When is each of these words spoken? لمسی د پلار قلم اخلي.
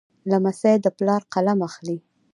لمسی 0.29 0.75
د 0.83 0.87
پلار 0.97 1.21
قلم 1.33 1.59
اخلي. 1.67 1.97